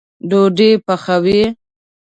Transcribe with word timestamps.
ډوډۍ 0.29 0.71
پخوئ 0.85 1.41